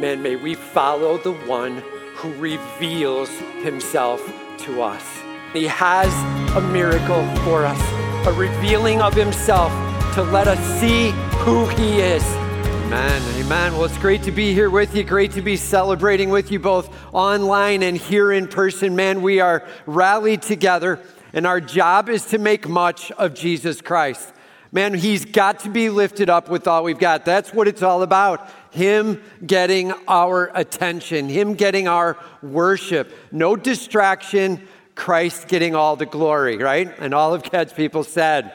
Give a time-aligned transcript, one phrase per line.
[0.00, 1.82] man, may we follow the one
[2.14, 3.28] who reveals
[3.62, 4.20] himself
[4.58, 5.04] to us.
[5.52, 6.12] He has
[6.56, 9.72] a miracle for us, a revealing of himself
[10.14, 11.10] to let us see
[11.44, 12.24] who he is.
[12.24, 13.22] Amen.
[13.42, 13.72] Amen.
[13.72, 15.02] Well, it's great to be here with you.
[15.02, 18.94] Great to be celebrating with you both online and here in person.
[18.94, 21.00] Man, we are rallied together,
[21.32, 24.32] and our job is to make much of Jesus Christ.
[24.74, 27.26] Man, he's got to be lifted up with all we've got.
[27.26, 28.48] That's what it's all about.
[28.70, 33.14] Him getting our attention, Him getting our worship.
[33.30, 36.90] No distraction, Christ getting all the glory, right?
[36.98, 38.52] And all of God's people said,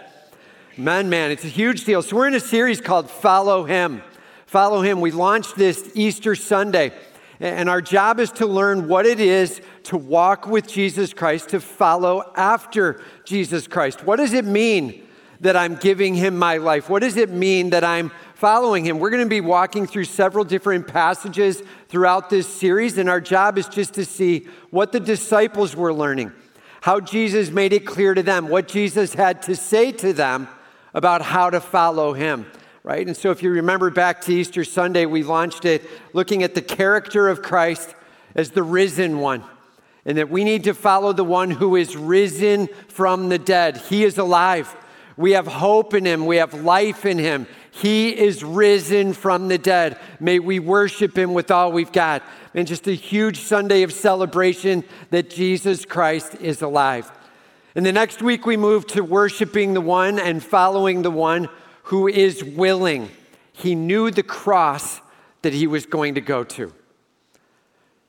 [0.75, 2.01] Man, man, it's a huge deal.
[2.01, 4.01] So we're in a series called Follow Him.
[4.47, 5.01] Follow Him.
[5.01, 6.93] We launched this Easter Sunday.
[7.39, 11.59] And our job is to learn what it is to walk with Jesus Christ, to
[11.59, 14.03] follow after Jesus Christ.
[14.03, 15.06] What does it mean
[15.41, 16.89] that I'm giving him my life?
[16.89, 18.99] What does it mean that I'm following him?
[18.99, 23.57] We're going to be walking through several different passages throughout this series, and our job
[23.57, 26.31] is just to see what the disciples were learning,
[26.81, 30.47] how Jesus made it clear to them, what Jesus had to say to them
[30.93, 32.45] about how to follow him.
[32.83, 33.05] Right?
[33.05, 36.61] And so, if you remember back to Easter Sunday, we launched it looking at the
[36.61, 37.93] character of Christ
[38.33, 39.43] as the risen one
[40.07, 43.75] and that we need to follow the one who is risen from the dead.
[43.75, 44.73] He is alive.
[45.17, 46.25] We have hope in him.
[46.25, 47.47] We have life in him.
[47.71, 49.99] He is risen from the dead.
[50.19, 52.23] May we worship him with all we've got.
[52.53, 57.11] And just a huge Sunday of celebration that Jesus Christ is alive.
[57.75, 61.49] And the next week, we move to worshiping the one and following the one
[61.83, 63.09] who is willing.
[63.53, 65.01] He knew the cross
[65.41, 66.73] that he was going to go to,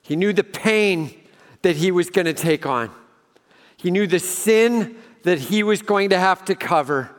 [0.03, 1.15] he knew the pain
[1.63, 2.91] that he was going to take on,
[3.77, 4.97] he knew the sin
[5.29, 7.11] that he was going to have to cover,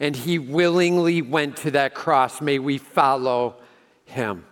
[0.00, 2.40] and he willingly went to that cross.
[2.40, 3.56] May we follow
[4.06, 4.46] him.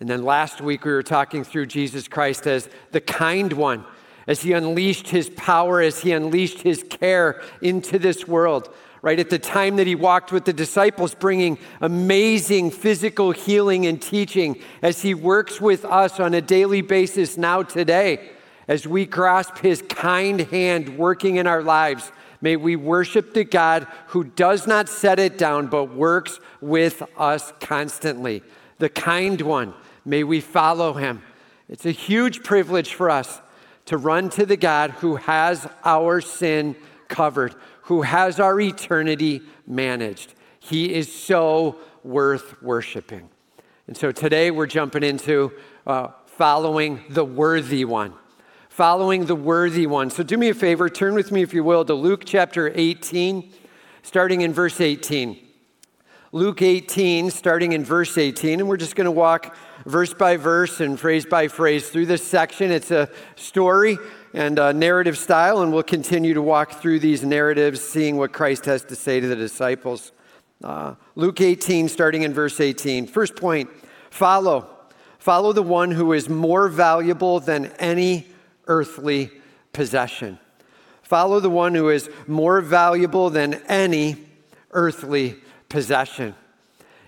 [0.00, 3.84] And then last week, we were talking through Jesus Christ as the kind one
[4.26, 8.74] as he unleashed his power, as he unleashed his care into this world.
[9.00, 14.02] Right at the time that he walked with the disciples, bringing amazing physical healing and
[14.02, 18.30] teaching, as he works with us on a daily basis now today,
[18.66, 22.10] as we grasp his kind hand working in our lives.
[22.42, 27.52] May we worship the God who does not set it down, but works with us
[27.60, 28.42] constantly.
[28.78, 29.74] The kind one.
[30.04, 31.22] May we follow him.
[31.68, 33.40] It's a huge privilege for us
[33.86, 36.76] to run to the God who has our sin
[37.08, 40.34] covered, who has our eternity managed.
[40.58, 43.28] He is so worth worshiping.
[43.86, 45.52] And so today we're jumping into
[45.86, 48.14] uh, following the worthy one.
[48.72, 50.08] Following the worthy one.
[50.08, 53.52] So do me a favor, turn with me, if you will, to Luke chapter 18,
[54.02, 55.36] starting in verse 18.
[56.32, 60.80] Luke 18, starting in verse 18, and we're just going to walk verse by verse
[60.80, 62.70] and phrase by phrase through this section.
[62.70, 63.98] It's a story
[64.32, 68.64] and a narrative style, and we'll continue to walk through these narratives, seeing what Christ
[68.64, 70.12] has to say to the disciples.
[70.64, 73.06] Uh, Luke 18, starting in verse 18.
[73.06, 73.68] First point
[74.08, 74.70] follow.
[75.18, 78.31] Follow the one who is more valuable than any
[78.66, 79.30] earthly
[79.72, 80.38] possession.
[81.02, 84.16] Follow the one who is more valuable than any
[84.70, 85.36] earthly
[85.68, 86.34] possession.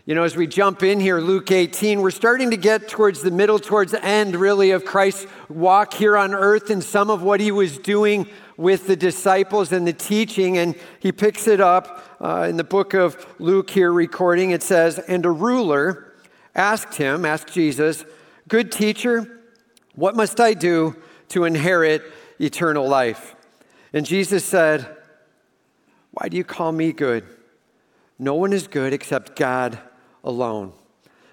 [0.07, 3.31] You know, as we jump in here, Luke 18, we're starting to get towards the
[3.31, 7.41] middle, towards the end, really, of Christ's walk here on earth and some of what
[7.41, 8.29] he was doing
[8.59, 10.59] with the disciples and the teaching.
[10.59, 14.51] And he picks it up uh, in the book of Luke here, recording.
[14.51, 16.13] It says, And a ruler
[16.55, 18.05] asked him, asked Jesus,
[18.47, 19.41] Good teacher,
[19.95, 20.97] what must I do
[21.35, 22.03] to inherit
[22.41, 23.37] eternal life?
[23.93, 24.97] And Jesus said,
[26.11, 27.25] Why do you call me good?
[28.19, 29.79] No one is good except God
[30.25, 30.73] alone.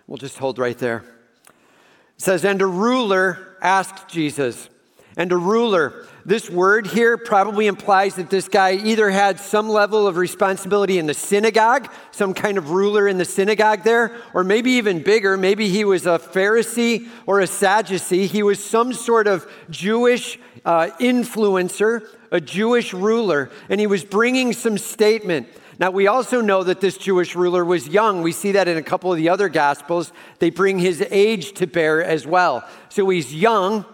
[0.08, 1.04] We'll just hold right there.
[1.48, 4.70] It says, And a ruler asked Jesus.
[5.18, 10.08] And a ruler, this word here probably implies that this guy either had some level
[10.08, 14.72] of responsibility in the synagogue, some kind of ruler in the synagogue there, or maybe
[14.72, 18.28] even bigger, maybe he was a Pharisee or a Sadducee.
[18.28, 24.54] He was some sort of Jewish uh, influencer, a Jewish ruler, and he was bringing
[24.54, 25.48] some statement.
[25.80, 28.22] Now, we also know that this Jewish ruler was young.
[28.22, 30.14] We see that in a couple of the other Gospels.
[30.38, 32.68] They bring his age to bear as well.
[32.90, 33.86] So he's young,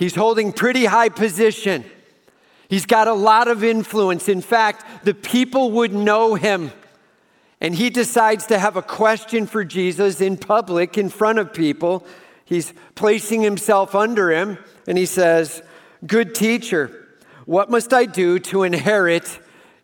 [0.00, 1.84] he's holding pretty high position,
[2.68, 4.28] he's got a lot of influence.
[4.28, 6.72] In fact, the people would know him.
[7.62, 12.06] And he decides to have a question for Jesus in public, in front of people.
[12.46, 14.56] He's placing himself under him,
[14.86, 15.62] and he says,
[16.06, 17.06] Good teacher,
[17.44, 19.38] what must I do to inherit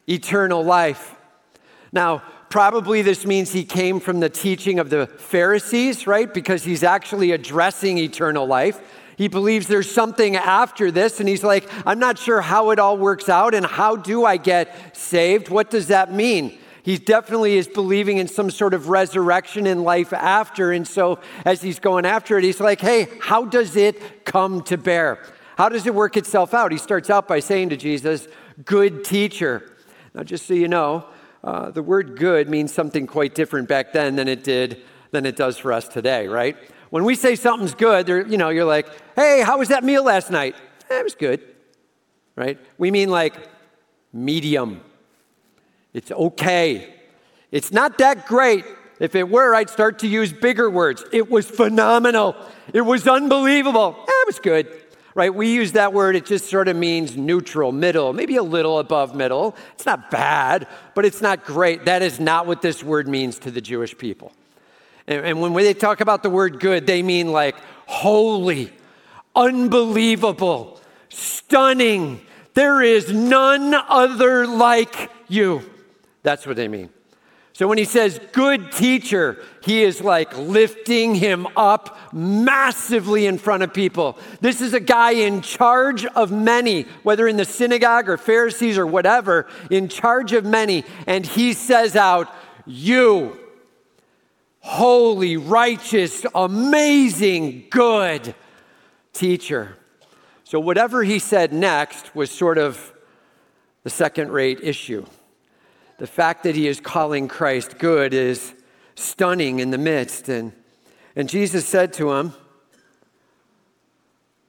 [0.09, 1.15] eternal life.
[1.93, 6.33] Now, probably this means he came from the teaching of the Pharisees, right?
[6.33, 8.81] Because he's actually addressing eternal life.
[9.17, 12.99] He believes there's something after this, and he's like, I'm not sure how it all
[12.99, 15.49] works out, and how do I get saved?
[15.49, 16.59] What does that mean?
[16.83, 20.71] He definitely is believing in some sort of resurrection in life after.
[20.71, 24.77] And so, as he's going after it, he's like, hey, how does it come to
[24.77, 25.19] bear?
[25.59, 26.71] How does it work itself out?
[26.71, 28.29] He starts out by saying to Jesus,
[28.65, 29.73] good teacher.
[30.15, 31.07] Now, just so you know,
[31.43, 35.35] uh, the word good means something quite different back then than it did than it
[35.35, 36.57] does for us today, right?
[36.97, 40.31] When we say something's good, you know, you're like, hey, how was that meal last
[40.31, 40.57] night?
[40.89, 41.43] Eh, it was good,
[42.37, 42.59] right?
[42.79, 43.35] We mean like
[44.15, 44.81] medium.
[45.93, 46.95] It's okay.
[47.51, 48.65] It's not that great.
[48.99, 51.05] If it were, I'd start to use bigger words.
[51.13, 52.35] It was phenomenal.
[52.73, 53.95] It was unbelievable.
[53.99, 54.67] Eh, it was good.
[55.15, 55.35] Right?
[55.35, 59.15] We use that word, it just sort of means neutral, middle, maybe a little above
[59.15, 59.55] middle.
[59.75, 61.85] It's not bad, but it's not great.
[61.85, 64.33] That is not what this word means to the Jewish people.
[65.07, 67.57] And, and when they talk about the word good, they mean like
[67.87, 68.73] holy,
[69.35, 72.21] unbelievable, stunning.
[72.55, 75.63] There is none other like you.
[76.23, 76.91] That's what they mean.
[77.53, 83.63] So when he says good teacher, he is like lifting him up massively in front
[83.63, 84.19] of people.
[84.43, 88.87] This is a guy in charge of many, whether in the synagogue or Pharisees or
[88.87, 90.85] whatever, in charge of many.
[91.07, 92.29] And he says out,
[92.67, 93.39] You,
[94.67, 98.35] holy, righteous, amazing, good
[99.13, 99.77] teacher.
[100.43, 102.93] So whatever he said next was sort of
[103.85, 105.07] the second rate issue.
[105.99, 108.55] The fact that he is calling Christ good is
[108.97, 110.29] stunning in the midst.
[110.29, 110.53] And,
[111.15, 112.33] and Jesus said to him,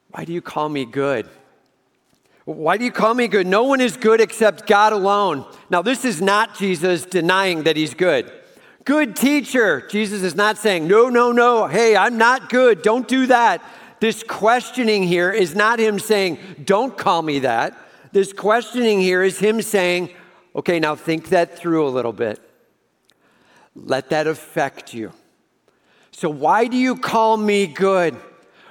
[0.09, 1.29] Why do you call me good?
[2.45, 3.45] Why do you call me good?
[3.45, 5.45] No one is good except God alone.
[5.69, 8.31] Now, this is not Jesus denying that he's good.
[8.87, 9.85] Good teacher.
[9.89, 12.81] Jesus is not saying, no, no, no, hey, I'm not good.
[12.81, 13.61] Don't do that.
[13.99, 17.77] This questioning here is not him saying, don't call me that.
[18.13, 20.11] This questioning here is him saying,
[20.55, 22.39] Okay, now think that through a little bit.
[23.75, 25.11] Let that affect you.
[26.11, 28.15] So, why do you call me good?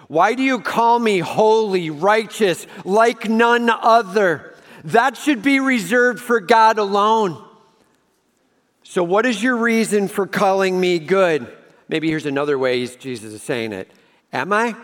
[0.09, 4.57] Why do you call me holy, righteous, like none other?
[4.83, 7.46] That should be reserved for God alone.
[8.89, 11.53] So, what is your reason for calling me good?
[11.89, 13.91] Maybe here's another way Jesus is saying it.
[14.33, 14.77] Am I?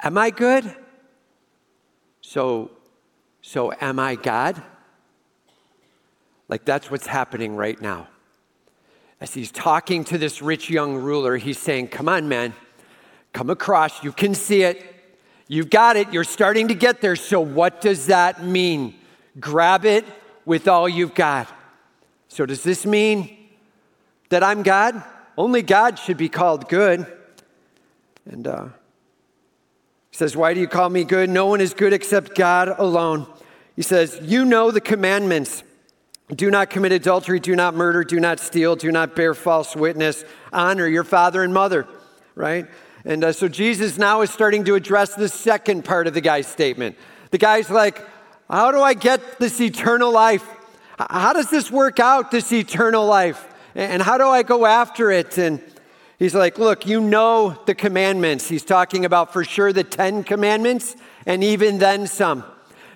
[0.00, 0.72] Am I good?
[2.20, 2.70] So,
[3.42, 4.62] so am I God?
[6.48, 8.06] Like that's what's happening right now.
[9.20, 12.54] As he's talking to this rich young ruler, he's saying, Come on, man,
[13.32, 14.04] come across.
[14.04, 14.80] You can see it.
[15.48, 16.12] You've got it.
[16.12, 17.16] You're starting to get there.
[17.16, 18.94] So, what does that mean?
[19.40, 20.04] Grab it
[20.44, 21.48] with all you've got.
[22.34, 23.30] So, does this mean
[24.30, 25.00] that I'm God?
[25.38, 27.06] Only God should be called good.
[28.24, 28.64] And uh,
[30.10, 31.30] he says, Why do you call me good?
[31.30, 33.28] No one is good except God alone.
[33.76, 35.62] He says, You know the commandments.
[36.34, 40.24] Do not commit adultery, do not murder, do not steal, do not bear false witness,
[40.52, 41.86] honor your father and mother,
[42.34, 42.66] right?
[43.04, 46.48] And uh, so Jesus now is starting to address the second part of the guy's
[46.48, 46.96] statement.
[47.30, 48.04] The guy's like,
[48.50, 50.44] How do I get this eternal life?
[50.98, 53.46] How does this work out, this eternal life?
[53.74, 55.36] And how do I go after it?
[55.38, 55.60] And
[56.18, 58.48] he's like, Look, you know the commandments.
[58.48, 60.96] He's talking about for sure the 10 commandments
[61.26, 62.44] and even then some.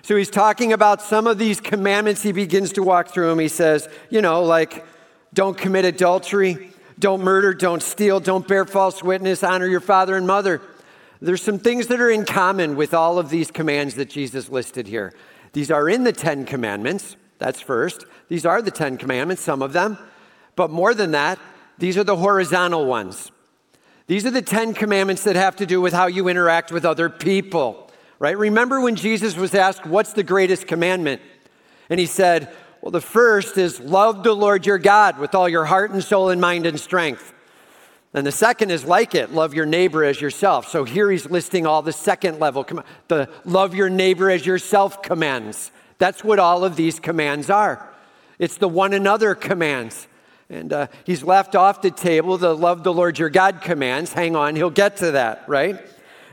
[0.01, 2.23] So he's talking about some of these commandments.
[2.23, 3.39] He begins to walk through them.
[3.39, 4.85] He says, you know, like,
[5.33, 10.25] don't commit adultery, don't murder, don't steal, don't bear false witness, honor your father and
[10.25, 10.61] mother.
[11.21, 14.87] There's some things that are in common with all of these commands that Jesus listed
[14.87, 15.13] here.
[15.51, 17.17] These are in the Ten Commandments.
[17.39, 18.05] That's first.
[18.27, 19.97] These are the Ten Commandments, some of them.
[20.55, 21.39] But more than that,
[21.77, 23.31] these are the horizontal ones.
[24.07, 27.09] These are the Ten Commandments that have to do with how you interact with other
[27.09, 28.37] people right?
[28.37, 31.21] Remember when Jesus was asked, What's the greatest commandment?
[31.89, 35.65] And he said, Well, the first is love the Lord your God with all your
[35.65, 37.33] heart and soul and mind and strength.
[38.13, 40.67] And the second is like it, love your neighbor as yourself.
[40.67, 42.67] So here he's listing all the second level,
[43.07, 45.71] the love your neighbor as yourself commands.
[45.99, 47.87] That's what all of these commands are.
[48.39, 50.07] It's the one another commands.
[50.49, 54.13] And uh, he's left off the table the love the Lord your God commands.
[54.13, 55.79] Hang on, he'll get to that, right?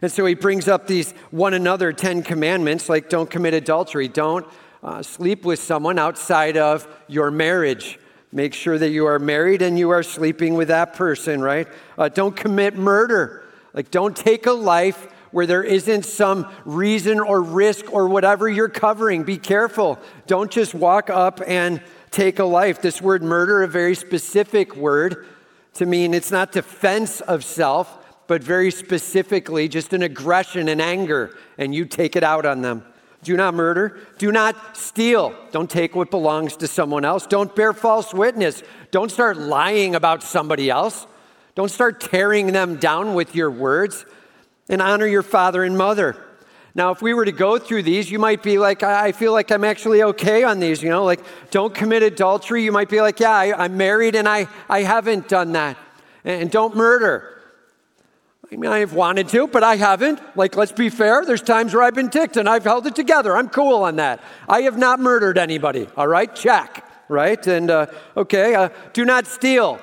[0.00, 4.46] And so he brings up these one another 10 commandments, like don't commit adultery, don't
[4.82, 7.98] uh, sleep with someone outside of your marriage.
[8.32, 11.66] Make sure that you are married and you are sleeping with that person, right?
[11.98, 13.44] Uh, don't commit murder.
[13.72, 18.68] Like, don't take a life where there isn't some reason or risk or whatever you're
[18.68, 19.24] covering.
[19.24, 19.98] Be careful.
[20.26, 22.80] Don't just walk up and take a life.
[22.80, 25.26] This word murder, a very specific word
[25.74, 31.36] to mean it's not defense of self, but very specifically just an aggression and anger,
[31.58, 32.82] and you take it out on them.
[33.22, 33.98] Do not murder.
[34.18, 35.34] Do not steal.
[35.50, 37.26] Don't take what belongs to someone else.
[37.26, 38.62] Don't bear false witness.
[38.90, 41.06] Don't start lying about somebody else.
[41.56, 44.06] Don't start tearing them down with your words.
[44.68, 46.16] And honor your father and mother.
[46.76, 49.50] Now, if we were to go through these, you might be like, I feel like
[49.50, 51.20] I'm actually okay on these, you know, like
[51.50, 52.64] don't commit adultery.
[52.64, 55.78] You might be like, yeah, I, am married and I, I haven't done that.
[56.22, 57.36] And don't murder.
[58.52, 60.20] I mean, I've wanted to, but I haven't.
[60.36, 61.24] Like, let's be fair.
[61.24, 63.34] There's times where I've been ticked and I've held it together.
[63.34, 64.22] I'm cool on that.
[64.46, 65.88] I have not murdered anybody.
[65.96, 66.84] All right, check.
[67.08, 67.44] Right?
[67.46, 69.80] And uh, okay, uh, do not steal.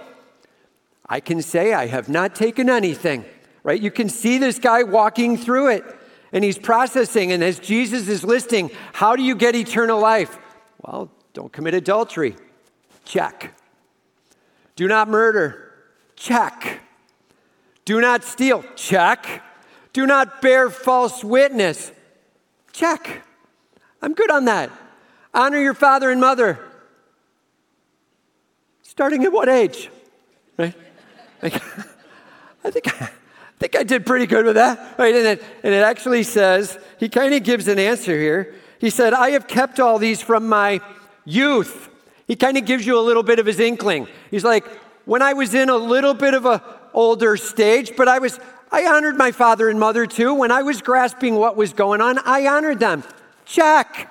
[1.08, 3.26] I can say I have not taken anything.
[3.64, 3.82] Right?
[3.82, 5.84] You can see this guy walking through it
[6.34, 7.32] and he's processing.
[7.32, 10.38] And as Jesus is listing, how do you get eternal life?
[10.82, 12.36] Well, don't commit adultery.
[13.06, 13.54] Check.
[14.76, 15.72] Do not murder.
[16.16, 16.82] Check.
[17.86, 18.66] Do not steal.
[18.76, 19.42] Check.
[19.94, 21.92] Do not bear false witness.
[22.72, 23.24] Check.
[24.02, 24.72] I'm good on that.
[25.34, 26.60] Honor your father and mother.
[28.82, 29.90] Starting at what age?
[30.58, 30.74] Right?
[31.42, 31.56] Like,
[32.64, 32.88] I think
[33.60, 34.98] think I did pretty good with that.
[34.98, 35.16] Right?
[35.16, 38.56] And, it, and it actually says, he kind of gives an answer here.
[38.80, 40.82] He said, I have kept all these from my
[41.26, 41.90] youth.
[42.28, 44.08] He kind of gives you a little bit of his inkling.
[44.32, 44.66] He's like,
[45.06, 48.40] when I was in a little bit of a older stage, but I was
[48.72, 50.34] I honored my father and mother too.
[50.34, 53.04] When I was grasping what was going on, I honored them.
[53.46, 54.10] Check.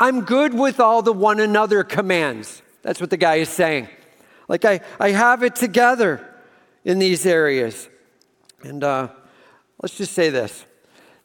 [0.00, 2.62] I'm good with all the one another commands.
[2.82, 3.88] That's what the guy is saying.
[4.48, 6.26] Like I, I have it together
[6.84, 7.88] in these areas.
[8.64, 9.08] And uh,
[9.82, 10.64] let's just say this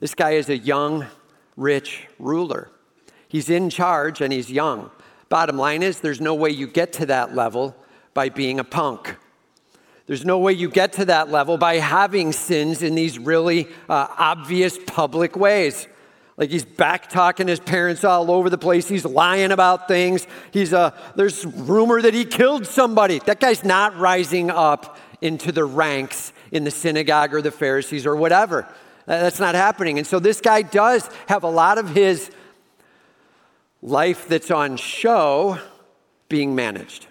[0.02, 1.08] this guy is a young,
[1.56, 2.70] rich ruler.
[3.30, 4.92] He's in charge and he's young.
[5.30, 7.76] Bottom line is, there's no way you get to that level
[8.14, 9.16] by being a punk.
[10.06, 14.08] There's no way you get to that level by having sins in these really uh,
[14.18, 15.88] obvious public ways.
[16.36, 18.90] Like he's back talking his parents all over the place.
[18.90, 20.28] He's lying about things.
[20.52, 23.20] He's a, there's rumor that he killed somebody.
[23.20, 28.16] That guy's not rising up into the ranks in the synagogue or the Pharisees or
[28.16, 28.68] whatever.
[29.06, 29.98] That's not happening.
[29.98, 32.30] And so this guy does have a lot of his
[33.82, 35.58] life that's on show
[36.28, 37.08] being managed.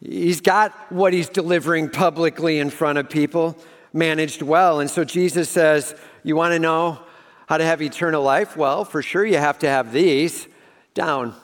[0.00, 3.56] He's got what he's delivering publicly in front of people
[3.92, 4.80] managed well.
[4.80, 7.00] And so Jesus says, You want to know
[7.46, 8.56] how to have eternal life?
[8.56, 10.48] Well, for sure you have to have these
[10.94, 11.34] down.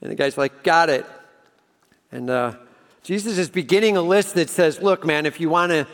[0.00, 1.06] And the guy's like, Got it.
[2.12, 2.54] And uh,
[3.02, 5.86] Jesus is beginning a list that says, Look, man, if you want to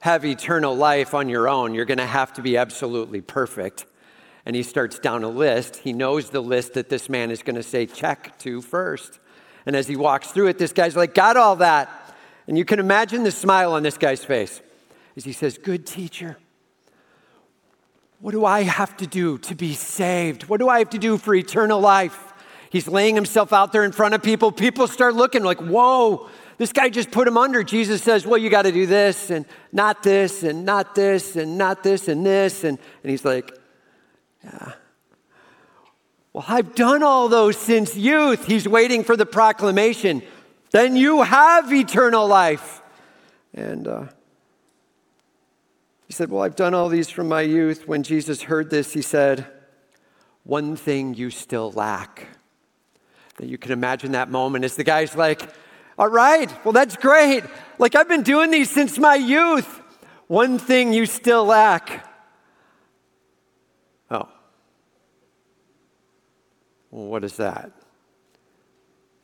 [0.00, 3.86] have eternal life on your own, you're going to have to be absolutely perfect.
[4.46, 5.76] And he starts down a list.
[5.76, 9.18] He knows the list that this man is going to say check to first.
[9.66, 12.16] And as he walks through it, this guy's like, Got all that.
[12.48, 14.60] And you can imagine the smile on this guy's face
[15.16, 16.38] as he says, Good teacher.
[18.20, 20.44] What do I have to do to be saved?
[20.44, 22.32] What do I have to do for eternal life?
[22.70, 24.52] He's laying himself out there in front of people.
[24.52, 26.28] People start looking like, Whoa,
[26.60, 27.62] this guy just put him under.
[27.62, 31.56] Jesus says, Well, you got to do this and not this and not this and
[31.56, 32.64] not this and this.
[32.64, 33.58] And, and he's like,
[34.44, 34.72] Yeah.
[36.34, 38.44] Well, I've done all those since youth.
[38.44, 40.20] He's waiting for the proclamation.
[40.70, 42.82] Then you have eternal life.
[43.54, 44.04] And uh,
[46.08, 47.88] he said, Well, I've done all these from my youth.
[47.88, 49.46] When Jesus heard this, he said,
[50.44, 52.26] One thing you still lack.
[53.38, 55.48] That you can imagine that moment as the guy's like,
[56.00, 57.44] all right, well, that's great.
[57.78, 59.82] Like, I've been doing these since my youth.
[60.28, 62.08] One thing you still lack.
[64.10, 64.26] Oh.
[66.90, 67.70] Well, what is that?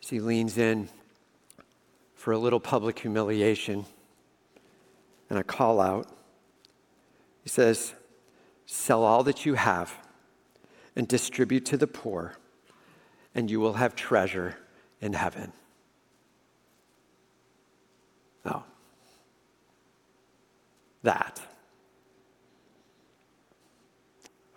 [0.03, 0.91] As he leans in
[2.15, 3.87] for a little public humiliation
[5.31, 6.09] and a call out,
[7.43, 7.95] he says,
[8.67, 9.95] Sell all that you have
[10.95, 12.37] and distribute to the poor,
[13.35, 14.59] and you will have treasure
[15.01, 15.55] in heaven.
[18.47, 18.63] No.
[21.07, 21.41] That.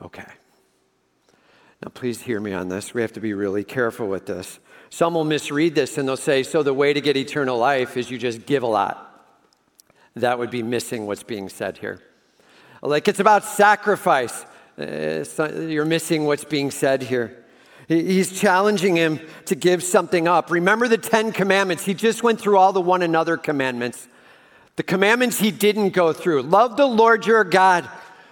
[0.02, 0.26] Okay.
[1.84, 2.92] Now, please hear me on this.
[2.92, 4.60] We have to be really careful with this.
[4.90, 8.10] Some will misread this and they'll say, so the way to get eternal life is
[8.10, 9.06] you just give a lot.
[10.16, 12.02] That would be missing what's being said here.
[12.82, 14.44] Like it's about sacrifice.
[14.76, 15.24] Uh,
[15.68, 17.46] you're missing what's being said here.
[17.88, 20.50] He's challenging him to give something up.
[20.50, 21.86] Remember the Ten Commandments.
[21.86, 24.08] He just went through all the one another commandments.
[24.80, 27.86] The commandments he didn't go through love the Lord your God.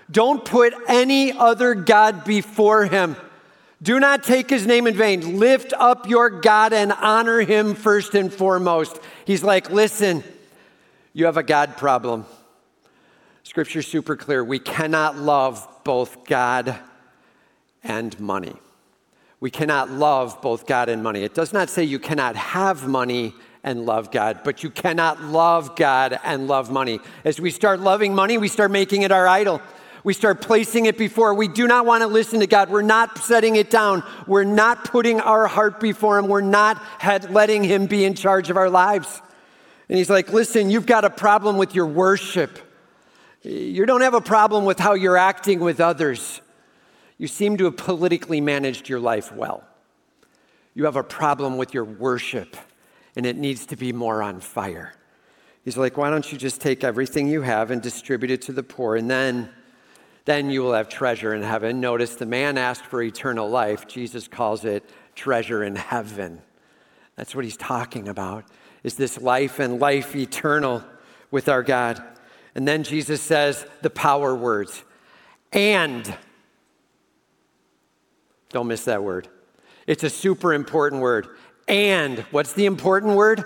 [0.09, 3.17] Don't put any other God before him.
[3.81, 5.39] Do not take his name in vain.
[5.39, 8.97] Lift up your God and honor him first and foremost.
[9.25, 10.23] He's like, listen,
[11.11, 12.25] you have a God problem.
[13.43, 14.41] Scripture's super clear.
[14.41, 16.79] We cannot love both God
[17.83, 18.55] and money.
[19.41, 21.23] We cannot love both God and money.
[21.23, 23.33] It does not say you cannot have money
[23.67, 27.01] and love God, but you cannot love God and love money.
[27.25, 29.61] As we start loving money, we start making it our idol.
[30.05, 31.33] We start placing it before.
[31.33, 32.69] We do not want to listen to God.
[32.69, 34.03] We're not setting it down.
[34.25, 36.29] We're not putting our heart before Him.
[36.29, 36.81] We're not
[37.29, 39.21] letting Him be in charge of our lives.
[39.89, 42.57] And He's like, listen, you've got a problem with your worship.
[43.41, 46.39] You don't have a problem with how you're acting with others.
[47.17, 49.61] You seem to have politically managed your life well.
[50.73, 52.55] You have a problem with your worship,
[53.17, 54.93] and it needs to be more on fire.
[55.65, 58.63] He's like, why don't you just take everything you have and distribute it to the
[58.63, 59.49] poor, and then
[60.23, 61.79] then you will have treasure in heaven.
[61.79, 63.87] Notice the man asked for eternal life.
[63.87, 64.83] Jesus calls it
[65.15, 66.41] treasure in heaven.
[67.15, 68.43] That's what he's talking about.
[68.83, 70.83] Is this life and life eternal
[71.31, 72.03] with our God?
[72.55, 74.83] And then Jesus says the power words.
[75.53, 76.13] And
[78.49, 79.29] don't miss that word.
[79.87, 81.29] It's a super important word.
[81.67, 83.43] And what's the important word?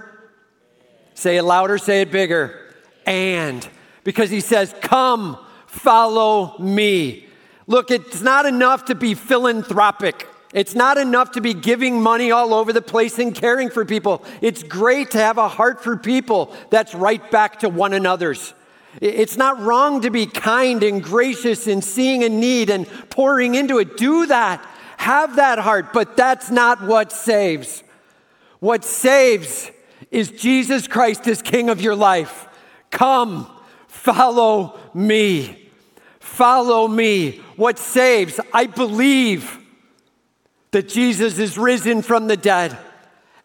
[1.13, 2.73] Say it louder, say it bigger.
[3.05, 3.67] And
[4.03, 5.37] because he says, Come
[5.67, 7.27] follow me.
[7.67, 10.27] Look, it's not enough to be philanthropic.
[10.53, 14.25] It's not enough to be giving money all over the place and caring for people.
[14.41, 18.53] It's great to have a heart for people that's right back to one another's.
[18.99, 23.79] It's not wrong to be kind and gracious and seeing a need and pouring into
[23.79, 23.95] it.
[23.95, 24.65] Do that.
[24.97, 27.83] Have that heart, but that's not what saves.
[28.61, 29.71] What saves
[30.11, 32.47] is Jesus Christ as King of your life.
[32.91, 33.49] Come,
[33.87, 35.69] follow me.
[36.19, 37.41] Follow me.
[37.55, 38.39] What saves?
[38.53, 39.57] I believe
[40.71, 42.77] that Jesus is risen from the dead.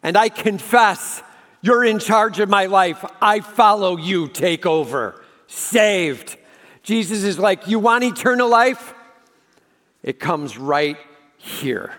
[0.02, 1.22] And I confess
[1.62, 3.04] you're in charge of my life.
[3.20, 4.28] I follow you.
[4.28, 5.24] Take over.
[5.46, 6.36] Saved.
[6.82, 8.92] Jesus is like, You want eternal life?
[10.02, 10.98] It comes right
[11.38, 11.92] here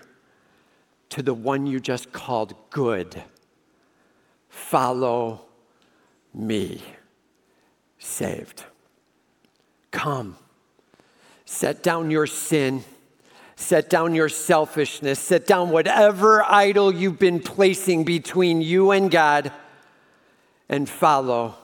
[1.10, 3.22] to the one you just called good.
[4.48, 5.42] Follow
[6.34, 6.82] me.
[7.98, 8.64] Saved.
[9.90, 10.36] Come.
[11.44, 12.84] Set down your sin.
[13.56, 15.18] Set down your selfishness.
[15.18, 19.50] Set down whatever idol you've been placing between you and God
[20.68, 21.54] and follow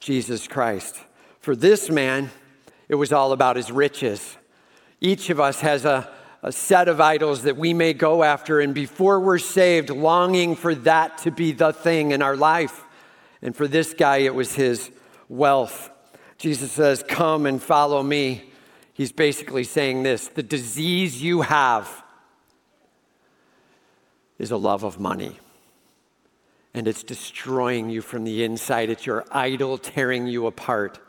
[0.00, 0.96] Jesus Christ.
[1.40, 2.30] For this man,
[2.88, 4.36] it was all about his riches.
[5.00, 6.08] Each of us has a,
[6.46, 10.76] a set of idols that we may go after, and before we're saved, longing for
[10.76, 12.84] that to be the thing in our life.
[13.42, 14.92] And for this guy, it was his
[15.28, 15.90] wealth.
[16.38, 18.52] Jesus says, Come and follow me.
[18.92, 22.04] He's basically saying this the disease you have
[24.38, 25.40] is a love of money.
[26.74, 28.88] And it's destroying you from the inside.
[28.88, 31.00] It's your idol tearing you apart.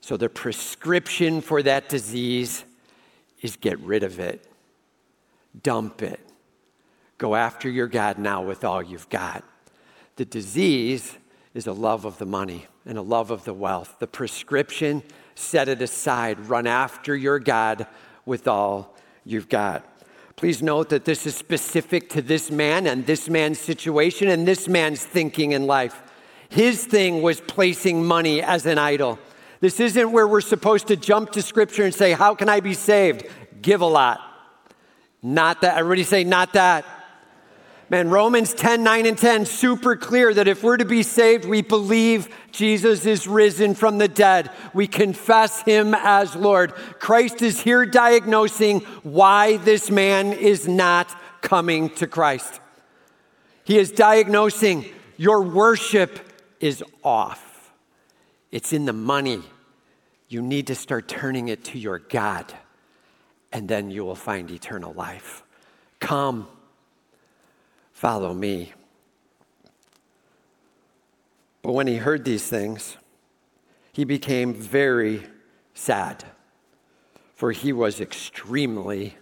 [0.00, 2.64] So, the prescription for that disease
[3.40, 4.46] is get rid of it,
[5.62, 6.20] dump it,
[7.18, 9.44] go after your God now with all you've got.
[10.16, 11.16] The disease
[11.54, 13.96] is a love of the money and a love of the wealth.
[13.98, 15.02] The prescription
[15.34, 16.46] set it aside.
[16.46, 17.86] Run after your God
[18.26, 19.86] with all you've got.
[20.36, 24.68] Please note that this is specific to this man and this man's situation and this
[24.68, 26.02] man's thinking in life.
[26.48, 29.18] His thing was placing money as an idol.
[29.60, 32.74] This isn't where we're supposed to jump to scripture and say, How can I be
[32.74, 33.26] saved?
[33.60, 34.20] Give a lot.
[35.22, 35.76] Not that.
[35.76, 36.84] Everybody say, Not that.
[37.90, 41.60] Man, Romans 10, 9, and 10, super clear that if we're to be saved, we
[41.60, 44.48] believe Jesus is risen from the dead.
[44.72, 46.72] We confess him as Lord.
[47.00, 52.60] Christ is here diagnosing why this man is not coming to Christ.
[53.64, 54.84] He is diagnosing
[55.16, 56.20] your worship
[56.60, 57.49] is off,
[58.52, 59.42] it's in the money.
[60.28, 62.52] You need to start turning it to your God,
[63.52, 65.42] and then you will find eternal life.
[65.98, 66.48] Come.
[67.92, 68.72] Follow me.
[71.62, 72.96] But when he heard these things,
[73.92, 75.26] he became very
[75.74, 76.24] sad,
[77.34, 79.16] for he was extremely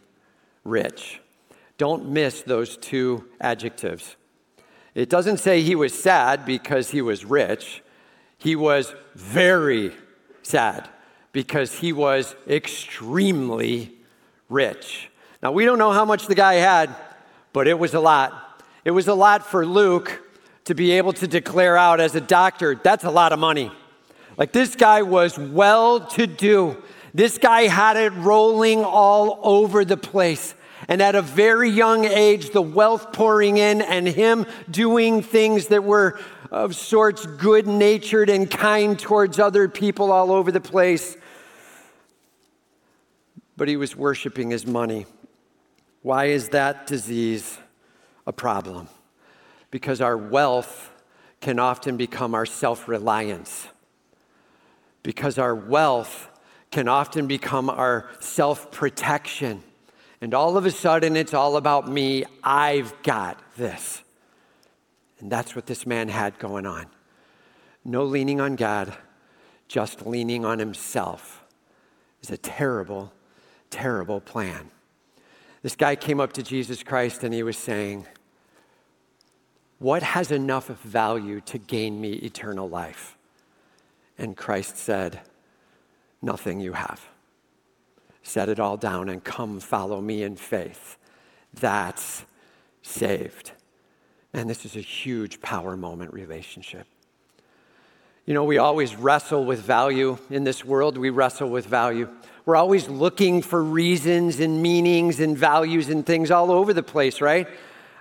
[0.62, 1.20] rich.
[1.78, 4.16] Don't miss those two adjectives.
[4.94, 7.82] It doesn't say he was sad because he was rich,
[8.38, 9.92] he was very
[10.42, 10.88] sad
[11.32, 13.92] because he was extremely
[14.48, 15.10] rich.
[15.42, 16.94] Now, we don't know how much the guy had,
[17.52, 18.62] but it was a lot.
[18.84, 20.22] It was a lot for Luke
[20.64, 23.70] to be able to declare out as a doctor, that's a lot of money.
[24.36, 26.82] Like this guy was well to do.
[27.14, 30.54] This guy had it rolling all over the place.
[30.86, 35.84] And at a very young age, the wealth pouring in and him doing things that
[35.84, 41.16] were of sorts good natured and kind towards other people all over the place.
[43.56, 45.06] But he was worshiping his money.
[46.02, 47.58] Why is that disease
[48.26, 48.88] a problem?
[49.70, 50.90] Because our wealth
[51.40, 53.66] can often become our self reliance.
[55.02, 56.28] Because our wealth
[56.70, 59.62] can often become our self protection.
[60.20, 62.24] And all of a sudden, it's all about me.
[62.42, 64.02] I've got this.
[65.20, 66.86] And that's what this man had going on.
[67.84, 68.94] No leaning on God,
[69.66, 71.44] just leaning on himself
[72.22, 73.12] is a terrible,
[73.70, 74.70] terrible plan.
[75.62, 78.06] This guy came up to Jesus Christ and he was saying,
[79.78, 83.16] What has enough value to gain me eternal life?
[84.16, 85.20] And Christ said,
[86.22, 87.00] Nothing you have
[88.28, 90.96] set it all down and come follow me in faith.
[91.54, 92.24] That's
[92.82, 93.52] saved.
[94.38, 96.86] And this is a huge power moment relationship.
[98.24, 100.96] You know, we always wrestle with value in this world.
[100.96, 102.08] We wrestle with value.
[102.46, 107.20] We're always looking for reasons and meanings and values and things all over the place,
[107.20, 107.48] right?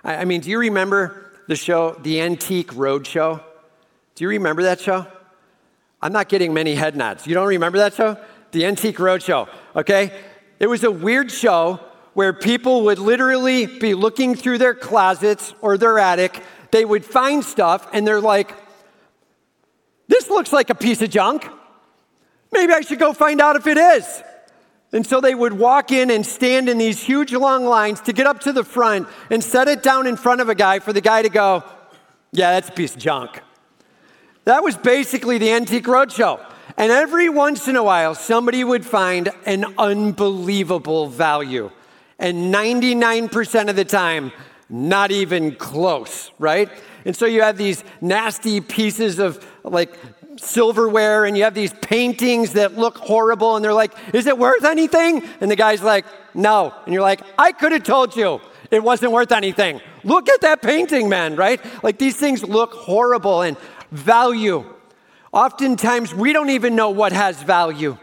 [0.04, 3.42] I, mean, do you remember the show, The Antique Roadshow?
[4.14, 5.08] Do you remember that show?
[6.00, 7.26] I'm not getting many head nods.
[7.26, 8.16] You don't remember that show?
[8.52, 10.12] The Antique Roadshow, okay?
[10.60, 11.80] It was a weird show
[12.18, 16.42] where people would literally be looking through their closets or their attic.
[16.72, 18.52] They would find stuff and they're like,
[20.08, 21.48] this looks like a piece of junk.
[22.50, 24.24] Maybe I should go find out if it is.
[24.92, 28.26] And so they would walk in and stand in these huge long lines to get
[28.26, 31.00] up to the front and set it down in front of a guy for the
[31.00, 31.62] guy to go,
[32.32, 33.40] Yeah, that's a piece of junk.
[34.44, 36.44] That was basically the Antique Roadshow.
[36.76, 41.70] And every once in a while, somebody would find an unbelievable value.
[42.18, 44.32] And 99% of the time,
[44.68, 46.68] not even close, right?
[47.04, 49.96] And so you have these nasty pieces of like
[50.36, 54.64] silverware and you have these paintings that look horrible and they're like, is it worth
[54.64, 55.24] anything?
[55.40, 56.04] And the guy's like,
[56.34, 56.74] no.
[56.84, 59.80] And you're like, I could have told you it wasn't worth anything.
[60.04, 61.60] Look at that painting, man, right?
[61.82, 63.56] Like these things look horrible and
[63.90, 64.74] value
[65.32, 67.98] Oftentimes, we don't even know what has value.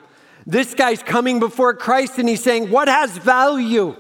[0.46, 3.96] This guy's coming before Christ and he's saying, What has value?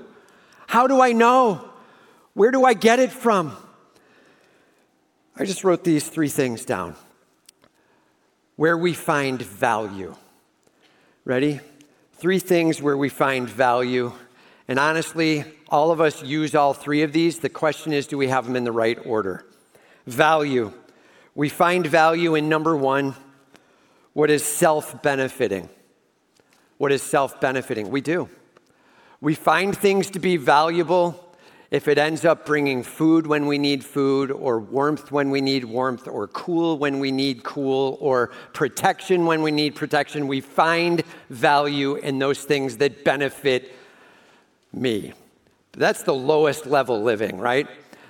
[0.75, 1.63] How do I know?
[2.33, 3.55] Where do I get it from?
[5.33, 6.97] I just wrote these three things down.
[8.57, 10.13] Where we find value.
[11.23, 11.61] Ready?
[12.15, 14.11] Three things where we find value.
[14.67, 17.39] And honestly, all of us use all three of these.
[17.39, 19.45] The question is do we have them in the right order?
[20.05, 20.73] Value.
[21.35, 23.15] We find value in number one,
[24.11, 25.69] what is self benefiting.
[26.77, 27.91] What is self benefiting?
[27.91, 28.27] We do.
[29.21, 31.21] We find things to be valuable
[31.71, 35.65] if it ends up bringing food when we need food, or warmth when we need
[35.65, 40.27] warmth, or cool when we need cool, or protection when we need protection.
[40.27, 43.73] We find value in those things that benefit
[44.71, 45.13] me.
[45.73, 47.67] That's the lowest level living, right?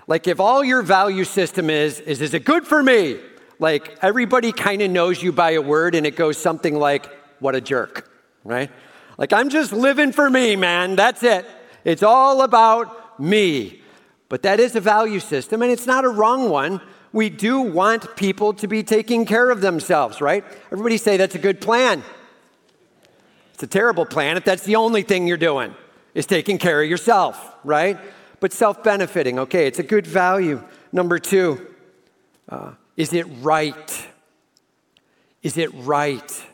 [0.07, 3.19] Like if all your value system is, is, is it good for me?
[3.57, 7.55] Like everybody kind of knows you by a word and it goes something like, what
[7.55, 8.11] a jerk,
[8.43, 8.69] right?
[9.17, 10.95] Like I'm just living for me, man.
[10.95, 11.45] That's it.
[11.83, 13.81] It's all about me.
[14.27, 16.81] But that is a value system and it's not a wrong one.
[17.13, 20.43] We do want people to be taking care of themselves, right?
[20.71, 22.03] Everybody say that's a good plan.
[23.53, 25.73] It's a terrible plan if that's the only thing you're doing,
[26.13, 27.97] is taking care of yourself, right?
[28.39, 29.39] but self benefiting.
[29.39, 30.63] Okay, it's a good value.
[30.91, 31.65] Number two,
[32.47, 34.07] uh, is it right?
[35.41, 36.45] Is it right?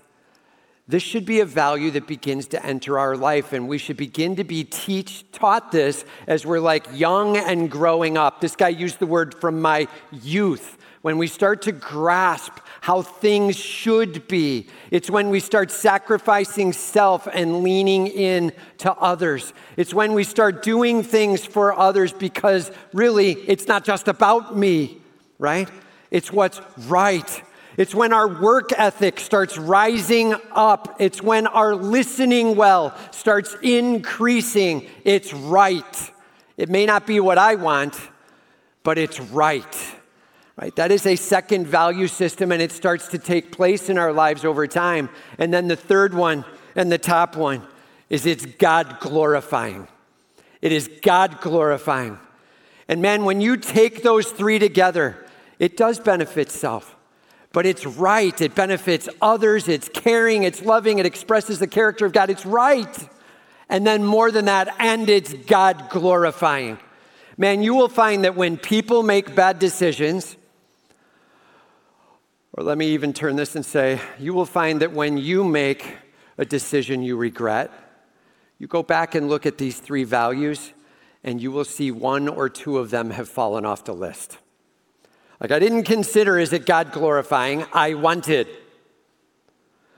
[0.91, 4.36] This should be a value that begins to enter our life, and we should begin
[4.36, 8.41] to be teach, taught this as we're like young and growing up.
[8.41, 10.77] This guy used the word from my youth.
[11.01, 14.67] When we start to grasp how things should be.
[14.89, 19.54] It's when we start sacrificing self and leaning in to others.
[19.77, 24.99] It's when we start doing things for others because really it's not just about me,
[25.39, 25.69] right?
[26.10, 27.43] It's what's right.
[27.77, 30.97] It's when our work ethic starts rising up.
[30.99, 34.88] It's when our listening well starts increasing.
[35.05, 36.12] It's right.
[36.57, 37.99] It may not be what I want,
[38.84, 39.95] but it's right.
[40.62, 40.75] Right?
[40.75, 44.43] That is a second value system, and it starts to take place in our lives
[44.43, 45.10] over time.
[45.38, 47.65] And then the third one, and the top one,
[48.10, 49.88] is it's God glorifying.
[50.62, 52.19] It is God glorifying.
[52.88, 55.25] And man, when you take those three together,
[55.57, 56.95] it does benefit self.
[57.53, 58.39] But it's right.
[58.39, 59.67] It benefits others.
[59.67, 60.43] It's caring.
[60.43, 60.99] It's loving.
[60.99, 62.29] It expresses the character of God.
[62.29, 63.09] It's right.
[63.67, 66.77] And then more than that, and it's God glorifying.
[67.37, 70.35] Man, you will find that when people make bad decisions,
[72.53, 75.95] or let me even turn this and say, you will find that when you make
[76.37, 77.71] a decision you regret,
[78.59, 80.73] you go back and look at these three values,
[81.23, 84.37] and you will see one or two of them have fallen off the list.
[85.41, 87.65] Like, I didn't consider, is it God glorifying?
[87.73, 88.47] I wanted.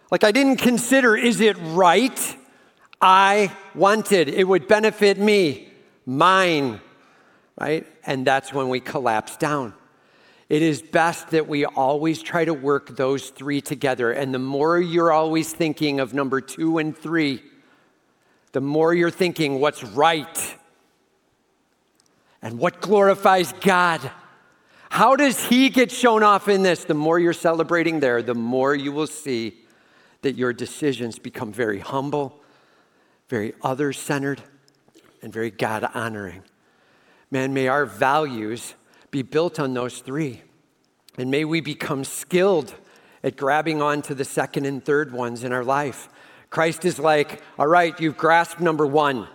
[0.10, 2.38] Like, I didn't consider, is it right?
[3.02, 4.30] I wanted.
[4.30, 5.68] It would benefit me,
[6.06, 6.80] mine,
[7.60, 7.86] right?
[8.06, 9.74] And that's when we collapse down.
[10.48, 14.14] It is best that we always try to work those three together.
[14.14, 17.44] And the more you're always thinking of number two and three,
[18.54, 20.56] the more you're thinking what's right
[22.42, 24.10] and what glorifies God.
[24.94, 26.84] How does He get shown off in this?
[26.84, 29.58] The more you're celebrating there, the more you will see
[30.22, 32.40] that your decisions become very humble,
[33.28, 34.44] very other centered,
[35.24, 36.44] and very God honoring.
[37.32, 38.76] Man, may our values
[39.10, 40.44] be built on those three.
[41.18, 42.76] And may we become skilled
[43.24, 46.08] at grabbing on to the second and third ones in our life.
[46.52, 49.28] Christ is like, all right, you've grasped number one.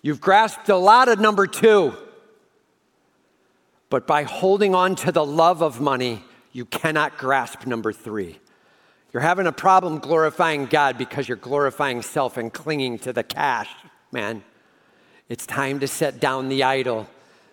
[0.00, 1.94] You've grasped a lot of number two.
[3.92, 8.38] But by holding on to the love of money, you cannot grasp number three.
[9.12, 13.68] You're having a problem glorifying God because you're glorifying self and clinging to the cash,
[14.10, 14.44] man.
[15.28, 17.06] It's time to set down the idol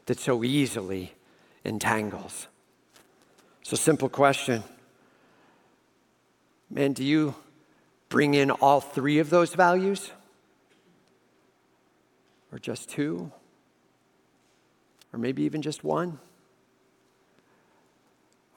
[0.06, 1.13] that so easily
[1.65, 2.47] entangles.
[3.62, 4.63] So, simple question.
[6.69, 7.36] Man, do you
[8.08, 10.12] bring in all three of those values?
[12.54, 13.30] Or just two?
[15.12, 16.17] Or maybe even just one?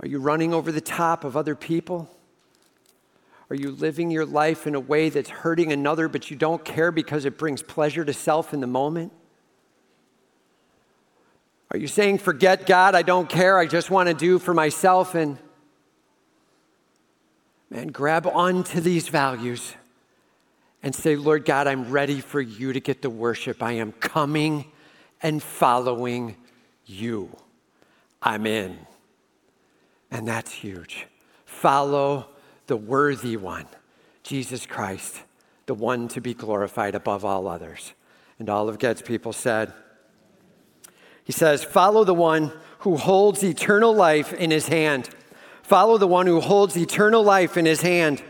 [0.03, 2.11] Are you running over the top of other people?
[3.51, 6.91] Are you living your life in a way that's hurting another, but you don't care
[6.91, 9.13] because it brings pleasure to self in the moment?
[11.71, 15.15] Are you saying, forget God, I don't care, I just want to do for myself?
[15.15, 15.39] And
[17.71, 19.75] man, grab onto these values
[20.83, 23.63] and say, Lord God, I'm ready for you to get the worship.
[23.63, 24.71] I am coming
[25.23, 26.37] and following
[26.85, 27.35] you.
[28.21, 28.79] I'm in.
[30.13, 31.07] And that's huge.
[31.47, 32.29] Follow
[32.67, 33.67] the worthy one,
[34.23, 35.23] Jesus Christ,
[35.67, 37.95] the one to be glorified above all others.
[38.39, 39.73] And all of God's people said,
[41.25, 45.09] he says, Follow the one who holds eternal life in his hand.
[45.63, 48.23] Follow the one who holds eternal life in his hand.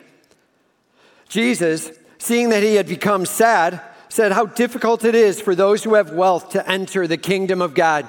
[1.28, 5.94] Jesus, seeing that he had become sad, said how difficult it is for those who
[5.94, 8.06] have wealth to enter the kingdom of God.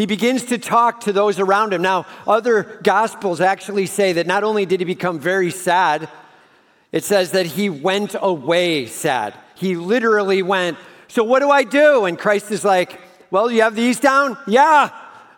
[0.00, 1.82] He begins to talk to those around him.
[1.82, 6.08] Now, other gospels actually say that not only did he become very sad,
[6.90, 9.34] it says that he went away sad.
[9.56, 12.06] He literally went, So what do I do?
[12.06, 12.98] And Christ is like,
[13.30, 14.38] well, you have these down?
[14.46, 14.88] Yeah,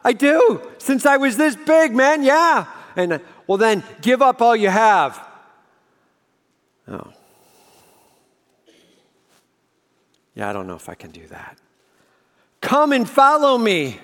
[0.05, 0.63] I do.
[0.79, 2.67] Since I was this big, man, yeah.
[2.95, 5.27] And well, then give up all you have.
[6.87, 7.13] Oh.
[10.37, 11.59] Yeah, I don't know if I can do that.
[12.61, 13.99] Come and follow me.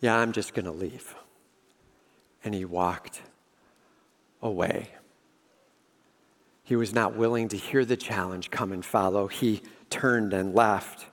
[0.00, 1.14] Yeah, I'm just going to leave.
[2.44, 3.22] And he walked
[4.40, 4.90] away.
[6.62, 9.26] He was not willing to hear the challenge, come and follow.
[9.26, 11.06] He turned and left.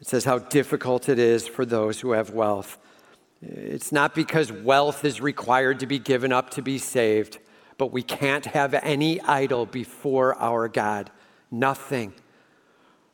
[0.00, 2.78] It says how difficult it is for those who have wealth.
[3.40, 7.38] It's not because wealth is required to be given up to be saved,
[7.78, 11.10] but we can't have any idol before our God.
[11.50, 12.12] Nothing.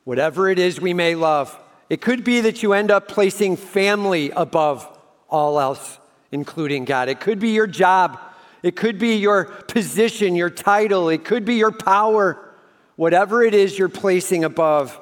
[0.03, 1.57] Whatever it is we may love.
[1.91, 4.87] It could be that you end up placing family above
[5.29, 5.99] all else,
[6.31, 7.09] including God.
[7.09, 8.17] It could be your job.
[8.63, 11.09] It could be your position, your title.
[11.09, 12.55] It could be your power.
[12.95, 14.97] Whatever it is you're placing above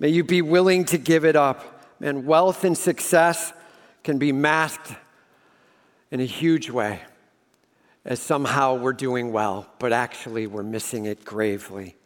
[0.00, 1.84] May you be willing to give it up.
[2.00, 3.52] And wealth and success
[4.02, 4.94] can be masked
[6.10, 7.02] in a huge way
[8.06, 11.96] as somehow we're doing well, but actually we're missing it gravely.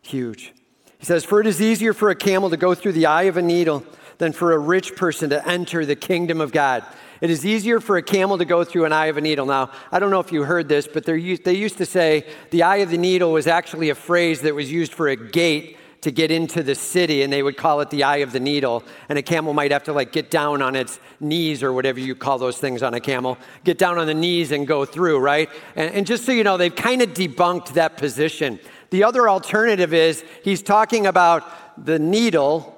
[0.00, 0.54] Huge.
[1.00, 3.36] He says, For it is easier for a camel to go through the eye of
[3.36, 3.84] a needle
[4.18, 6.84] than for a rich person to enter the kingdom of God.
[7.22, 9.46] It is easier for a camel to go through an eye of a needle.
[9.46, 12.76] Now, I don't know if you heard this, but they used to say the eye
[12.76, 16.30] of the needle was actually a phrase that was used for a gate to get
[16.30, 18.82] into the city, and they would call it the eye of the needle.
[19.08, 22.14] And a camel might have to like get down on its knees or whatever you
[22.14, 25.50] call those things on a camel, get down on the knees and go through, right?
[25.76, 28.58] And, and just so you know, they've kind of debunked that position.
[28.90, 31.44] The other alternative is he's talking about
[31.82, 32.76] the needle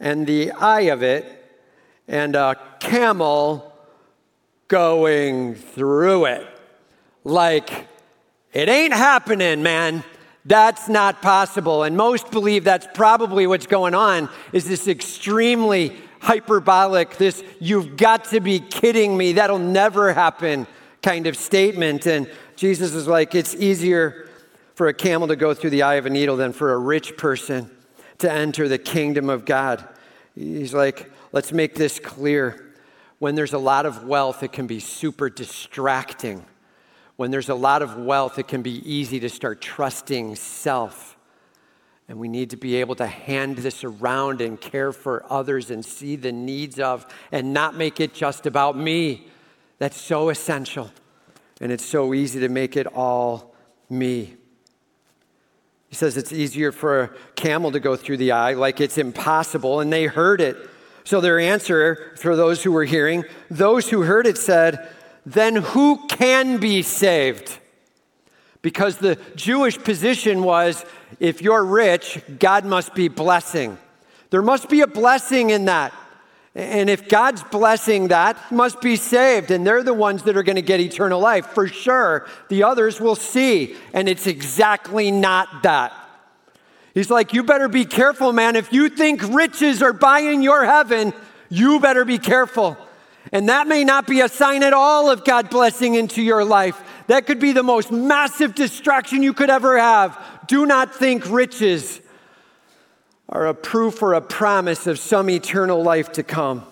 [0.00, 1.24] and the eye of it,
[2.08, 3.72] and a camel
[4.66, 6.46] going through it.
[7.22, 7.86] Like,
[8.52, 10.02] it ain't happening, man.
[10.44, 11.84] That's not possible.
[11.84, 18.24] And most believe that's probably what's going on is this extremely hyperbolic, this you've got
[18.24, 20.66] to be kidding me, that'll never happen
[21.02, 22.06] kind of statement.
[22.06, 24.28] And Jesus is like, it's easier
[24.82, 27.16] for a camel to go through the eye of a needle than for a rich
[27.16, 27.70] person
[28.18, 29.88] to enter the kingdom of God.
[30.34, 32.74] He's like, let's make this clear.
[33.20, 36.44] When there's a lot of wealth, it can be super distracting.
[37.14, 41.16] When there's a lot of wealth, it can be easy to start trusting self.
[42.08, 45.84] And we need to be able to hand this around and care for others and
[45.84, 49.28] see the needs of and not make it just about me.
[49.78, 50.90] That's so essential.
[51.60, 53.54] And it's so easy to make it all
[53.88, 54.38] me.
[55.92, 59.80] He says it's easier for a camel to go through the eye, like it's impossible,
[59.80, 60.56] and they heard it.
[61.04, 64.88] So their answer for those who were hearing, those who heard it said,
[65.26, 67.58] Then who can be saved?
[68.62, 70.82] Because the Jewish position was
[71.20, 73.76] if you're rich, God must be blessing.
[74.30, 75.92] There must be a blessing in that.
[76.54, 79.50] And if God's blessing that, must be saved.
[79.50, 82.26] And they're the ones that are going to get eternal life for sure.
[82.48, 83.76] The others will see.
[83.94, 85.94] And it's exactly not that.
[86.92, 88.54] He's like, You better be careful, man.
[88.56, 91.14] If you think riches are buying your heaven,
[91.48, 92.76] you better be careful.
[93.32, 96.78] And that may not be a sign at all of God blessing into your life.
[97.06, 100.18] That could be the most massive distraction you could ever have.
[100.48, 102.01] Do not think riches
[103.28, 106.66] are a proof or a promise of some eternal life to come.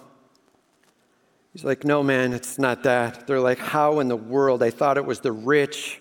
[1.52, 3.26] He's like, No, man, it's not that.
[3.26, 4.62] They're like, How in the world?
[4.62, 6.00] I thought it was the rich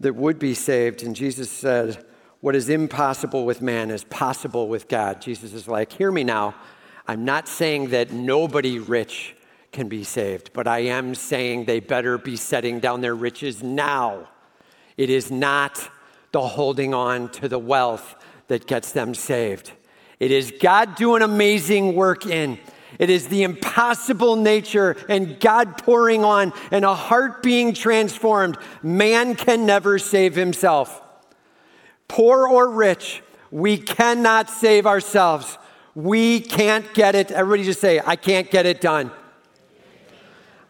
[0.00, 1.02] that would be saved.
[1.02, 2.04] And Jesus said,
[2.40, 5.20] What is impossible with man is possible with God.
[5.20, 6.54] Jesus is like, Hear me now.
[7.06, 9.34] I'm not saying that nobody rich
[9.72, 14.28] can be saved, but I am saying they better be setting down their riches now.
[14.96, 15.88] It is not
[16.30, 18.14] the holding on to the wealth
[18.52, 19.72] that gets them saved.
[20.20, 22.58] It is God doing amazing work in.
[22.98, 28.58] It is the impossible nature and God pouring on and a heart being transformed.
[28.82, 31.00] Man can never save himself.
[32.08, 35.56] Poor or rich, we cannot save ourselves.
[35.94, 37.30] We can't get it.
[37.30, 39.10] Everybody just say, I can't get it done.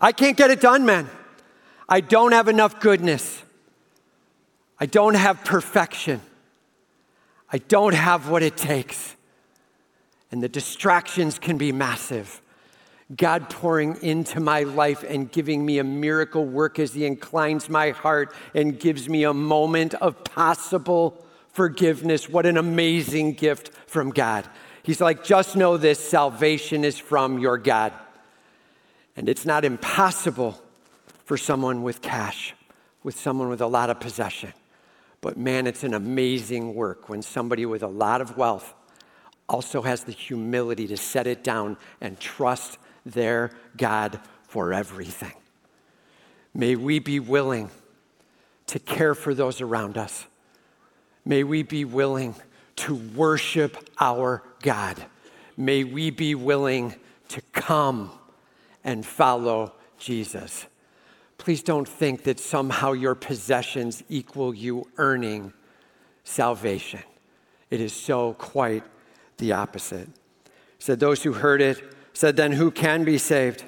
[0.01, 1.11] I can't get it done, man.
[1.89, 3.43] I don't have enough goodness.
[4.79, 6.21] I don't have perfection.
[7.53, 9.15] I don't have what it takes.
[10.31, 12.41] And the distractions can be massive.
[13.15, 17.91] God pouring into my life and giving me a miracle work as He inclines my
[17.91, 22.31] heart and gives me a moment of possible forgiveness.
[22.31, 24.49] What an amazing gift from God.
[24.83, 27.93] He's like, just know this salvation is from your God.
[29.15, 30.61] And it's not impossible
[31.25, 32.55] for someone with cash,
[33.03, 34.55] with someone with a lot of possession.
[35.23, 38.75] But man, it's an amazing work when somebody with a lot of wealth
[39.49, 45.33] also has the humility to set it down and trust their God for everything.
[46.53, 47.71] May we be willing
[48.67, 50.27] to care for those around us.
[51.25, 52.35] May we be willing
[52.77, 55.03] to worship our God.
[55.57, 56.95] May we be willing
[57.29, 58.11] to come
[58.83, 60.67] and follow Jesus.
[61.43, 65.53] Please don't think that somehow your possessions equal you earning
[66.23, 67.01] salvation.
[67.69, 68.85] It is so quite
[69.39, 70.09] the opposite.
[70.79, 73.65] Said, Those who heard it said, Then who can be saved?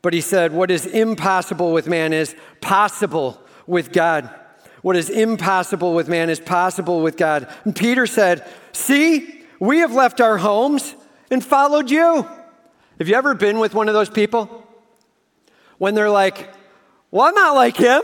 [0.00, 4.34] But he said, What is impossible with man is possible with God.
[4.80, 7.46] What is impossible with man is possible with God.
[7.66, 10.94] And Peter said, See, we have left our homes
[11.30, 12.26] and followed you.
[12.98, 14.66] Have you ever been with one of those people?
[15.76, 16.54] When they're like,
[17.10, 18.02] well, I'm not like him.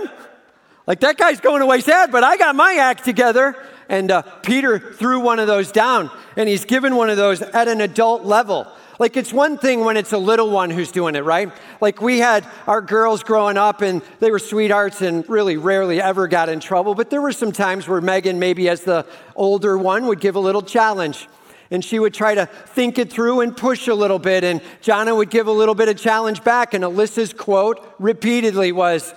[0.87, 3.57] Like that guy's going away sad, but I got my act together.
[3.88, 7.69] And uh, Peter threw one of those down, and he's given one of those at
[7.69, 8.67] an adult level.
[8.99, 11.51] Like it's one thing when it's a little one who's doing it, right?
[11.81, 16.29] Like we had our girls growing up and they were sweethearts and really rarely ever
[16.29, 16.95] got in trouble.
[16.95, 20.40] But there were some times where Megan, maybe as the older one, would give a
[20.40, 21.29] little challenge
[21.70, 24.44] and she would try to think it through and push a little bit.
[24.44, 26.75] And Jana would give a little bit of challenge back.
[26.75, 29.15] And Alyssa's quote repeatedly was,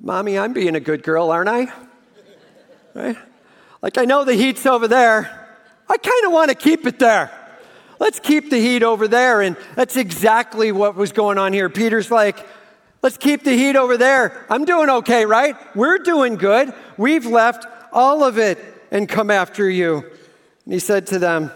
[0.00, 1.66] Mommy, I'm being a good girl, aren't I?
[2.94, 3.16] Right?
[3.82, 5.36] Like, I know the heat's over there.
[5.88, 7.30] I kind of want to keep it there.
[7.98, 9.42] Let's keep the heat over there.
[9.42, 11.68] And that's exactly what was going on here.
[11.68, 12.46] Peter's like,
[13.02, 14.46] let's keep the heat over there.
[14.48, 15.54] I'm doing okay, right?
[15.76, 16.72] We're doing good.
[16.96, 18.58] We've left all of it
[18.90, 20.10] and come after you.
[20.70, 21.50] And he said to them,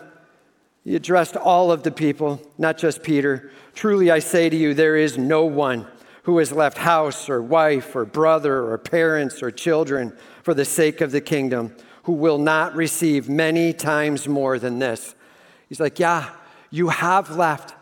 [0.82, 3.52] He addressed all of the people, not just Peter.
[3.72, 5.86] Truly I say to you, there is no one
[6.24, 10.12] who has left house or wife or brother or parents or children
[10.42, 15.14] for the sake of the kingdom, who will not receive many times more than this.
[15.68, 16.30] He's like, Yeah,
[16.70, 17.72] you have left.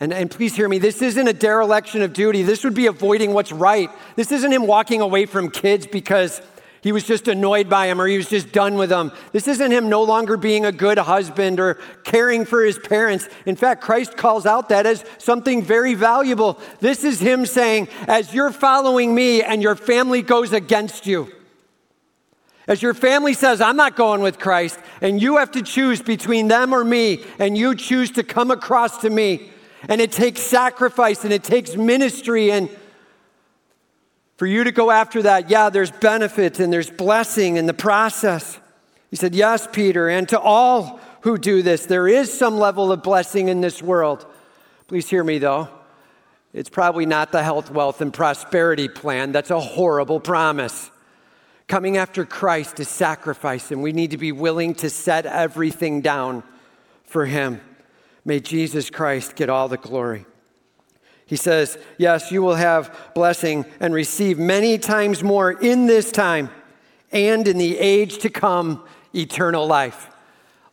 [0.00, 2.42] And, and please hear me, this isn't a dereliction of duty.
[2.42, 3.90] This would be avoiding what's right.
[4.16, 6.42] This isn't him walking away from kids because
[6.80, 9.12] he was just annoyed by him or he was just done with them.
[9.32, 11.74] This isn't him no longer being a good husband or
[12.04, 13.28] caring for his parents.
[13.46, 16.58] In fact, Christ calls out that as something very valuable.
[16.80, 21.32] This is him saying, as you're following me and your family goes against you,
[22.68, 26.48] as your family says, I'm not going with Christ, and you have to choose between
[26.48, 29.50] them or me, and you choose to come across to me,
[29.88, 32.68] and it takes sacrifice and it takes ministry and
[34.38, 38.56] for you to go after that, yeah, there's benefit and there's blessing in the process.
[39.10, 43.02] He said, Yes, Peter, and to all who do this, there is some level of
[43.02, 44.24] blessing in this world.
[44.86, 45.68] Please hear me though.
[46.54, 49.32] It's probably not the health, wealth, and prosperity plan.
[49.32, 50.92] That's a horrible promise.
[51.66, 56.44] Coming after Christ is sacrifice, and we need to be willing to set everything down
[57.02, 57.60] for Him.
[58.24, 60.26] May Jesus Christ get all the glory.
[61.28, 66.50] He says, Yes, you will have blessing and receive many times more in this time
[67.12, 68.82] and in the age to come
[69.14, 70.08] eternal life.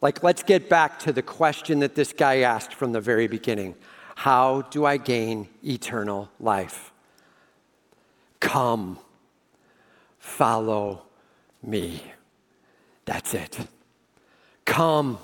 [0.01, 3.75] Like, let's get back to the question that this guy asked from the very beginning
[4.15, 6.93] How do I gain eternal life?
[8.39, 8.97] Come,
[10.19, 11.03] follow
[11.61, 12.01] me.
[13.03, 13.57] That's it.
[14.63, 15.17] Come,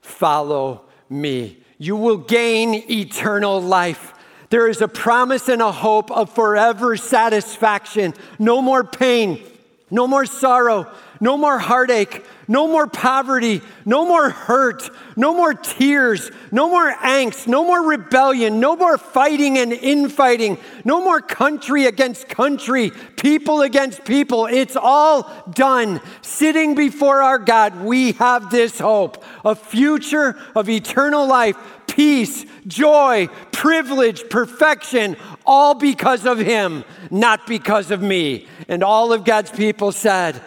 [0.00, 1.58] follow me.
[1.76, 4.14] You will gain eternal life.
[4.50, 8.14] There is a promise and a hope of forever satisfaction.
[8.38, 9.42] No more pain,
[9.90, 16.30] no more sorrow, no more heartache, no more poverty, no more hurt, no more tears,
[16.50, 22.28] no more angst, no more rebellion, no more fighting and infighting, no more country against
[22.28, 24.46] country, people against people.
[24.46, 26.00] It's all done.
[26.22, 31.56] Sitting before our God, we have this hope a future of eternal life
[31.86, 38.46] peace, joy, privilege, perfection, all because of Him, not because of me.
[38.68, 40.40] And all of God's people said,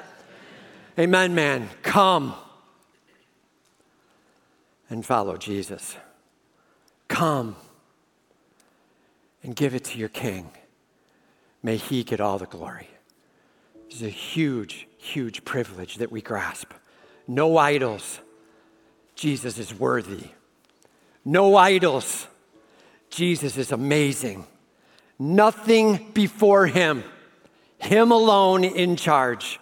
[0.98, 1.70] Amen, man.
[1.82, 2.36] Come
[4.90, 5.98] and follow Jesus.
[7.08, 7.56] Come
[9.42, 10.52] and give it to your King.
[11.64, 12.90] May He get all the glory.
[13.90, 16.72] It's a huge, huge privilege that we grasp.
[17.28, 18.20] No idols.
[19.16, 20.30] Jesus is worthy.
[21.26, 22.28] No idols.
[23.10, 24.46] Jesus is amazing.
[25.18, 27.04] Nothing before him.
[27.78, 29.60] Him alone in charge.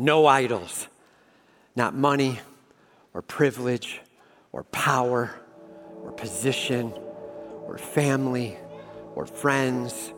[0.00, 0.88] No idols.
[1.76, 2.40] Not money
[3.12, 4.00] or privilege
[4.50, 5.30] or power
[6.02, 6.94] or position
[7.66, 8.56] or family
[9.14, 10.14] or friends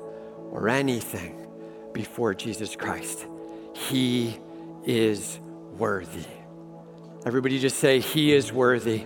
[0.53, 1.49] or anything
[1.93, 3.27] before Jesus Christ.
[3.75, 4.39] He
[4.87, 5.41] is
[5.77, 6.27] worthy.
[7.27, 9.05] Everybody just say, He is worthy.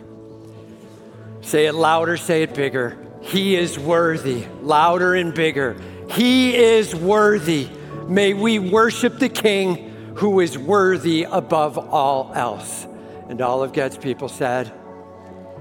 [1.40, 2.98] Say it louder, say it bigger.
[3.22, 4.44] He is worthy.
[4.60, 5.80] Louder and bigger.
[6.10, 7.70] He is worthy.
[8.08, 9.86] May we worship the King
[10.16, 12.86] who is worthy above all else.
[13.28, 14.72] And all of God's people said,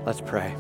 [0.06, 0.56] Let's pray.